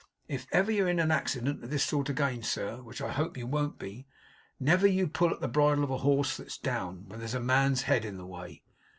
'If 0.27 0.47
ever 0.51 0.71
you're 0.71 0.89
in 0.89 0.97
an 0.99 1.11
accident 1.11 1.63
of 1.63 1.69
this 1.69 1.83
sort 1.83 2.09
again, 2.09 2.41
sir; 2.41 2.77
which 2.81 3.01
I 3.03 3.11
hope 3.11 3.37
you 3.37 3.45
won't 3.45 3.77
be; 3.77 4.07
never 4.59 4.87
you 4.87 5.07
pull 5.07 5.29
at 5.29 5.41
the 5.41 5.47
bridle 5.47 5.83
of 5.83 5.91
a 5.91 5.99
horse 5.99 6.37
that's 6.37 6.57
down, 6.57 7.07
when 7.07 7.19
there's 7.19 7.35
a 7.35 7.39
man's 7.39 7.83
head 7.83 8.03
in 8.03 8.17
the 8.17 8.25
way. 8.25 8.63